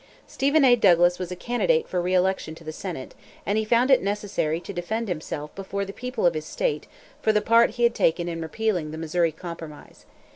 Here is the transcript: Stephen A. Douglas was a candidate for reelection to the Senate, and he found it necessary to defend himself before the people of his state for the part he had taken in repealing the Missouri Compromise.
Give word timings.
Stephen 0.25 0.65
A. 0.65 0.75
Douglas 0.75 1.19
was 1.19 1.31
a 1.31 1.35
candidate 1.35 1.87
for 1.87 2.01
reelection 2.01 2.55
to 2.55 2.63
the 2.63 2.71
Senate, 2.71 3.13
and 3.45 3.59
he 3.59 3.63
found 3.63 3.91
it 3.91 4.01
necessary 4.01 4.59
to 4.59 4.73
defend 4.73 5.07
himself 5.07 5.53
before 5.53 5.85
the 5.85 5.93
people 5.93 6.25
of 6.25 6.33
his 6.33 6.43
state 6.43 6.87
for 7.21 7.31
the 7.31 7.39
part 7.39 7.69
he 7.77 7.83
had 7.83 7.93
taken 7.93 8.27
in 8.27 8.41
repealing 8.41 8.89
the 8.89 8.97
Missouri 8.97 9.31
Compromise. 9.31 10.07